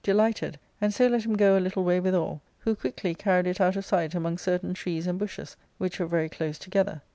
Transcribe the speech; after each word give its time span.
delighted, 0.03 0.57
and 0.81 0.91
so 0.95 1.05
let 1.05 1.23
him 1.27 1.35
go 1.37 1.55
a 1.55 1.59
little 1.61 1.83
way 1.83 1.99
withal, 1.99 2.41
who 2.61 2.75
quickly 2.75 3.13
carried 3.13 3.45
it 3.45 3.61
out 3.61 3.75
of 3.75 3.85
sight 3.85 4.15
among 4.15 4.35
certain 4.35 4.73
trees 4.73 5.05
and 5.05 5.19
bushes, 5.19 5.55
which 5.77 5.99
were 5.99 6.07
very 6.07 6.27
close 6.27 6.57
together. 6.57 7.03